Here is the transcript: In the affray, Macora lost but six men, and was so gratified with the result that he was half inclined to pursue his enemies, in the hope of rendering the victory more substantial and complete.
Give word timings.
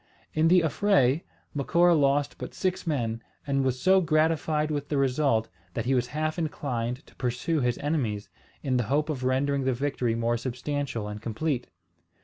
In 0.33 0.47
the 0.47 0.61
affray, 0.63 1.21
Macora 1.53 1.93
lost 1.93 2.39
but 2.39 2.55
six 2.55 2.87
men, 2.87 3.21
and 3.45 3.63
was 3.63 3.79
so 3.79 4.01
gratified 4.01 4.71
with 4.71 4.89
the 4.89 4.97
result 4.97 5.47
that 5.75 5.85
he 5.85 5.93
was 5.93 6.07
half 6.07 6.39
inclined 6.39 7.05
to 7.05 7.13
pursue 7.17 7.59
his 7.59 7.77
enemies, 7.77 8.27
in 8.63 8.77
the 8.77 8.85
hope 8.89 9.11
of 9.11 9.23
rendering 9.23 9.63
the 9.63 9.73
victory 9.73 10.15
more 10.15 10.37
substantial 10.37 11.07
and 11.07 11.21
complete. 11.21 11.67